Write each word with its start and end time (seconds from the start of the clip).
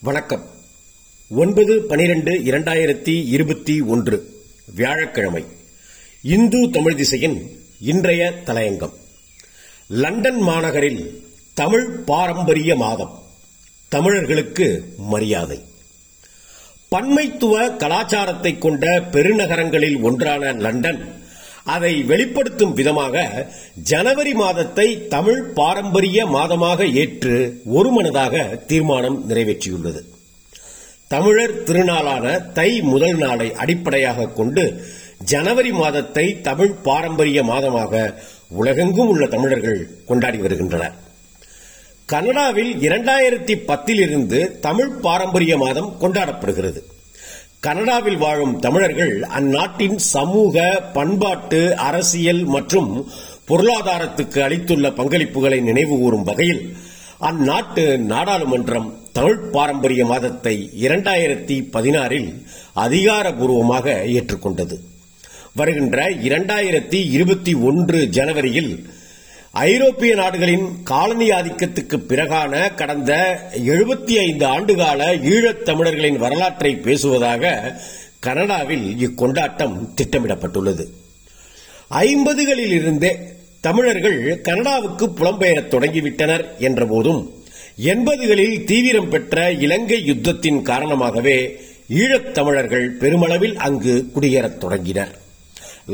வணக்கம். 0.00 0.50
ஒன்பது 1.28 1.82
பனிரெண்டு 1.82 2.30
இரண்டாயிரத்தி 2.30 3.24
இருபத்தி 3.24 3.80
ஒன்று 3.80 4.30
வியாழக்கிழமை. 4.74 5.44
இந்து 6.22 6.70
தமிழ் 6.70 6.94
திசையின் 6.94 7.60
இன்றைய 7.80 8.42
தலையங்கம். 8.44 8.92
லண்டன் 9.88 10.40
மாநகரில் 10.40 11.24
தமிழ் 11.54 11.88
பாரம்பரிய 11.88 12.76
மாதம். 12.76 13.22
தமிழர்களுக்கு 13.88 14.94
மரியாதை. 14.96 15.60
பன்மைத்துவ 16.88 17.76
கலாச்சாரத்தை 17.76 18.58
கொண்ட 18.58 19.00
பெருநகரங்களில் 19.00 20.02
ஒன்றான 20.02 20.52
லண்டன் 20.52 21.22
அதை 21.74 21.92
வெளிப்படுத்தும் 22.10 22.74
விதமாக 22.78 23.24
ஜனவரி 23.90 24.32
மாதத்தை 24.42 24.86
தமிழ் 25.14 25.42
பாரம்பரிய 25.58 26.18
மாதமாக 26.36 26.86
ஏற்று 27.02 27.34
ஒருமனதாக 27.78 28.44
தீர்மானம் 28.70 29.18
நிறைவேற்றியுள்ளது. 29.28 30.00
தமிழர் 31.14 31.54
திருநாளான 31.66 32.26
தை 32.58 32.70
முதல் 32.92 33.18
நாளை 33.24 33.48
அடிப்படையாக 33.62 34.28
கொண்டு 34.38 34.64
ஜனவரி 35.32 35.72
மாதத்தை 35.80 36.26
தமிழ் 36.48 36.74
பாரம்பரிய 36.88 37.42
மாதமாக 37.52 38.02
உலகெங்கும் 38.60 39.10
உள்ள 39.12 39.24
தமிழர்கள் 39.34 39.80
கொண்டாடி 40.10 40.38
வருகின்றனர். 40.44 40.96
கனடாவில் 42.12 42.72
இரண்டாயிரத்தி 42.86 43.54
பத்திலிருந்து 43.70 44.38
தமிழ் 44.66 44.92
பாரம்பரிய 45.06 45.56
மாதம் 45.64 45.90
கொண்டாடப்படுகிறது. 46.02 46.80
கனடாவில் 47.60 48.16
வாழும் 48.16 48.60
தமிழர்கள் 48.60 49.20
அந்நாட்டின் 49.20 49.96
சமூக 49.96 50.80
பண்பாட்டு 50.92 51.76
அரசியல் 51.76 52.44
மற்றும் 52.44 53.08
பொருளாதாரத்துக்கு 53.48 54.40
அளித்துள்ள 54.40 54.88
பங்களிப்புகளை 54.90 55.60
நினைவுகூரும் 55.60 56.24
வகையில் 56.24 56.76
அந்நாட்டு 57.20 57.98
நாடாளுமன்றம் 57.98 58.94
தமிழ் 59.12 59.38
பாரம்பரிய 59.38 60.06
மாதத்தை 60.06 60.70
இரண்டாயிரத்தி 60.80 61.68
பதினாறில் 61.72 62.42
அதிகாரபூர்வமாக 62.76 63.86
ஏற்றுக்கொண்டது. 64.06 64.76
வருகின்ற 65.54 66.04
இரண்டாயிரத்தி 66.10 67.10
இருபத்தி 67.10 67.54
ஒன்று 67.54 68.08
ஜனவரியில் 68.08 68.72
ஐரோப்பிய 69.52 70.14
நாடுகளின் 70.14 70.82
காலனி 70.84 71.28
ஆதிக்கத்துக்கு 71.28 71.96
பிறகான 71.96 72.74
கடந்த 72.74 73.40
எழுபத்தி 73.56 74.18
ஐந்து 74.18 74.46
ஆண்டுகால 74.46 75.22
ஈழத் 75.22 75.64
தமிழர்களின் 75.64 76.16
வரலாற்றை 76.16 76.76
பேசுவதாக 76.76 77.80
கனடாவில் 78.20 79.08
இக்கொண்டாட்டம் 79.08 79.88
திட்டமிடப்பட்டுள்ளது. 79.94 80.86
ஐம்பதுகளில் 81.90 82.72
இருந்தே 82.72 83.18
தமிழர்கள் 83.60 84.40
கனடாவுக்கு 84.40 85.06
புலம்பெயரத் 85.06 85.70
தொடங்கிவிட்டனர் 85.70 86.44
என்றபோதும் 86.58 87.30
எண்பதுகளில் 87.82 88.64
தீவிரம் 88.64 89.08
பெற்ற 89.08 89.52
இலங்கை 89.52 90.02
யுத்தத்தின் 90.10 90.62
காரணமாகவே 90.62 91.60
ஈழத் 91.88 92.34
தமிழர்கள் 92.34 92.90
பெருமளவில் 92.90 93.56
அங்கு 93.56 94.10
குடியேறத் 94.14 94.58
தொடங்கினர். 94.58 95.26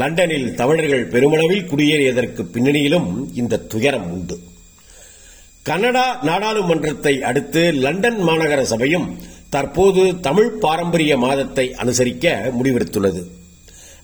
லண்டனில் 0.00 0.54
தமிழர்கள் 0.54 1.06
பெருமளவில் 1.06 1.66
குடியேறியதற்கு 1.70 2.42
பின்னணியிலும் 2.52 3.08
இந்த 3.34 3.56
துயரம் 3.56 4.06
உண்டு. 4.12 4.36
கனடா 5.62 6.06
நாடாளுமன்றத்தை 6.22 7.22
அடுத்து 7.22 7.72
லண்டன் 7.72 8.20
மாநகர 8.28 8.62
சபையும் 8.62 9.18
தற்போது 9.50 10.20
தமிழ் 10.20 10.50
பாரம்பரிய 10.64 11.18
மாதத்தை 11.18 11.74
அனுசரிக்க 11.74 12.52
முடிவெடுத்துள்ளது. 12.58 13.22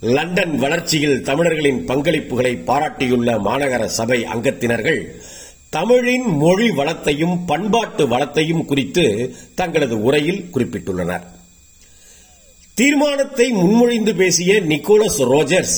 லண்டன் 0.00 0.55
வளர்ச்சியில் 0.59 1.22
தமிழர்களின் 1.22 1.81
பங்களிப்புகளை 1.86 2.53
பாராட்டியுள்ள 2.70 3.39
மாநகர 3.48 3.84
சபை 3.84 4.25
அங்கத்தினர்கள் 4.25 5.03
தமிழின் 5.70 6.28
மொழி 6.36 6.70
வளத்தையும் 6.70 7.44
பண்பாட்டு 7.47 8.09
வளத்தையும் 8.09 8.64
குறித்து 8.64 9.06
தங்களது 9.55 10.03
உரையில் 10.03 10.44
குறிப்பிட்டுள்ளனர். 10.55 11.27
தீர்மானத்தை 12.78 13.52
முன்மொழிந்து 13.52 14.14
பேசிய 14.14 14.60
நிக்கோலஸ் 14.60 15.22
ரோஜர்ஸ் 15.22 15.76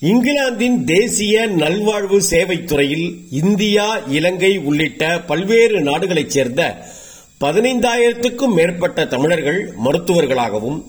இங்கிலாந்தின் 0.00 0.84
தேசிய 0.84 1.46
நல்வாழ்வு 1.46 2.22
சேவைத் 2.22 2.66
துறையில் 2.66 3.18
இந்தியா 3.30 3.96
இலங்கை 3.96 4.58
உள்ளிட்ட 4.58 5.20
பல்வேறு 5.20 5.80
நாடுகளைச் 5.80 6.30
சேர்ந்த 6.30 6.86
பதினைந்தாயிரத்துக்கும் 7.40 8.54
மேற்பட்ட 8.54 9.04
தமிழர்கள் 9.04 9.74
மருத்துவர்களாகவும் 9.84 10.82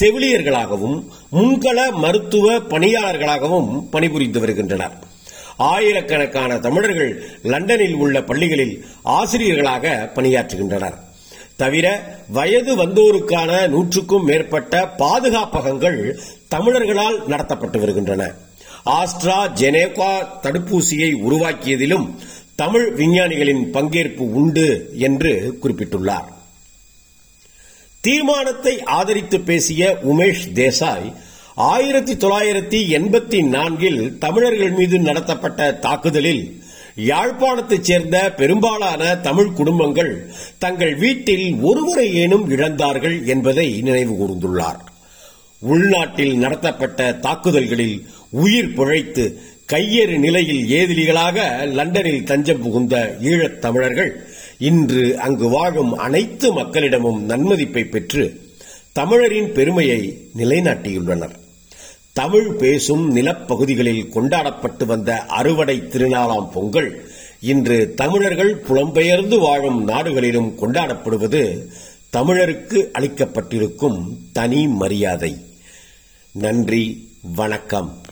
செவிலியர்களாகவும் 0.00 1.04
முன்கள 1.32 1.92
மருத்துவ 1.92 2.58
பணியாளர்களாகவும் 2.58 3.88
பணிபுரிந்து 3.90 4.40
வருகின்றனர். 4.40 4.98
ஆயிரக்கணக்கான 5.56 6.58
தமிழர்கள் 6.58 7.30
லண்டனில் 7.42 7.94
உள்ள 7.94 8.22
பள்ளிகளில் 8.22 8.84
ஆசிரியர்களாக 9.02 10.10
பணியாற்றுகின்றனர். 10.14 11.04
தவிர 11.56 11.86
வயது 12.28 12.76
வந்தோருக்கான 12.76 13.68
நூற்றுக்கும் 13.68 14.24
மேற்பட்ட 14.24 14.86
பாதுகாப்பகங்கள் 14.86 16.20
தமிழர்களால் 16.50 17.18
நடத்தப்பட்டு 17.28 17.78
வருகின்றன. 17.78 18.34
ஆஸ்ட்ரா 18.84 19.38
ஜெனேவா 19.60 20.12
தடுப்பூசியை 20.42 21.12
உருவாக்கியதிலும் 21.12 22.14
தமிழ் 22.54 22.92
விஞ்ஞானிகளின் 22.92 23.64
பங்கேற்பு 23.72 24.24
உண்டு 24.32 24.90
என்று 24.92 25.58
குறிப்பிட்டுள்ளார். 25.62 26.28
தீர்மானத்தை 28.00 28.82
ஆதரித்து 28.82 29.40
பேசிய 29.40 29.98
உமேஷ் 30.02 30.44
தேசாய் 30.54 31.14
ஆயிரத்தி 31.54 32.14
தொள்ளாயிரத்தி 32.14 32.80
எண்பத்தி 32.98 33.48
நான்கில் 33.48 34.18
தமிழர்கள் 34.18 34.70
மீது 34.70 34.98
நடத்தப்பட்ட 34.98 35.72
தாக்குதலில் 35.72 36.60
யாழ்ப்பாணத்தைச் 36.96 37.80
சேர்ந்த 37.80 38.32
பெரும்பாலான 38.32 39.16
தமிழ் 39.16 39.52
குடும்பங்கள் 39.52 40.30
தங்கள் 40.58 40.94
வீட்டில் 40.94 41.56
ஒருவரை 41.60 42.14
ஏனும் 42.14 42.50
இழந்தார்கள் 42.50 43.24
என்பதை 43.24 43.80
நினைவு 43.82 44.12
கூர்ந்துள்ளார். 44.12 44.80
உள்நாட்டில் 45.60 46.36
நடத்தப்பட்ட 46.36 47.12
தாக்குதல்களில் 47.12 48.06
உயிர் 48.30 48.72
பிழைத்து 48.72 49.40
கையேறு 49.72 50.18
நிலையில் 50.18 50.68
ஏதிலிகளாக 50.68 51.66
லண்டனில் 51.66 52.24
தஞ்சம் 52.24 52.60
புகுந்த 52.60 53.16
ஈழத் 53.20 53.60
தமிழர்கள் 53.60 54.26
இன்று 54.58 55.18
அங்கு 55.18 55.48
வாழும் 55.48 55.92
அனைத்து 55.92 56.52
மக்களிடமும் 56.52 57.28
நன்மதிப்பை 57.28 57.84
பெற்று 57.84 58.40
தமிழரின் 58.92 59.52
பெருமையை 59.52 60.30
நிலைநாட்டியுள்ளனர். 60.38 61.44
தமிழ் 62.16 62.52
பேசும் 62.52 63.16
நிலப்பகுதிகளில் 63.16 64.08
கொண்டாடப்பட்டு 64.08 64.86
வந்த 64.86 65.16
அறுவடை 65.18 65.78
திருநாளாம் 65.78 66.50
பொங்கல் 66.50 67.10
இன்று 67.40 67.94
தமிழர்கள் 67.94 68.62
புலம்பெயர்ந்து 68.68 69.38
வாழும் 69.38 69.84
நாடுகளிலும் 69.84 70.54
கொண்டாடப்படுவது 70.60 71.66
தமிழருக்கு 72.16 72.90
அளிக்கப்பட்டிருக்கும் 72.98 74.16
தனி 74.32 74.68
மரியாதை. 74.68 75.36
நன்றி 76.32 77.08
வணக்கம். 77.34 78.05